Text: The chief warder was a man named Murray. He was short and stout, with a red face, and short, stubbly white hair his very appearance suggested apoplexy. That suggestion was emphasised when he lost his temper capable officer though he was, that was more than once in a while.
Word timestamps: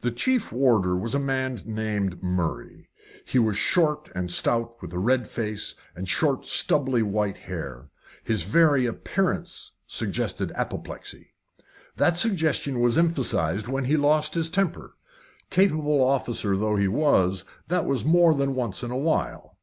The 0.00 0.10
chief 0.10 0.50
warder 0.50 0.96
was 0.96 1.14
a 1.14 1.20
man 1.20 1.56
named 1.64 2.20
Murray. 2.20 2.88
He 3.24 3.38
was 3.38 3.56
short 3.56 4.10
and 4.12 4.28
stout, 4.28 4.74
with 4.82 4.92
a 4.92 4.98
red 4.98 5.28
face, 5.28 5.76
and 5.94 6.08
short, 6.08 6.44
stubbly 6.44 7.00
white 7.04 7.38
hair 7.38 7.88
his 8.24 8.42
very 8.42 8.86
appearance 8.86 9.70
suggested 9.86 10.50
apoplexy. 10.56 11.34
That 11.96 12.18
suggestion 12.18 12.80
was 12.80 12.98
emphasised 12.98 13.68
when 13.68 13.84
he 13.84 13.96
lost 13.96 14.34
his 14.34 14.50
temper 14.50 14.96
capable 15.48 16.02
officer 16.02 16.56
though 16.56 16.74
he 16.74 16.88
was, 16.88 17.44
that 17.68 17.86
was 17.86 18.04
more 18.04 18.34
than 18.34 18.56
once 18.56 18.82
in 18.82 18.90
a 18.90 18.98
while. 18.98 19.56